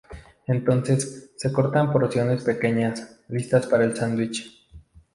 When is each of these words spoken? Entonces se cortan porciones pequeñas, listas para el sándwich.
Entonces 0.47 1.29
se 1.37 1.53
cortan 1.53 1.91
porciones 1.93 2.43
pequeñas, 2.43 3.19
listas 3.27 3.67
para 3.67 3.83
el 3.85 3.95
sándwich. 3.95 4.67